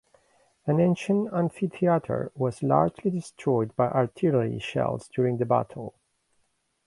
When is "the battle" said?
5.37-5.93